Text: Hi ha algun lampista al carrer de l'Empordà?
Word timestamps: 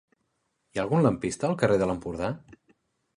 Hi 0.75 0.79
ha 0.79 0.81
algun 0.85 1.03
lampista 1.07 1.47
al 1.49 1.55
carrer 1.63 1.77
de 1.83 1.89
l'Empordà? 1.91 2.31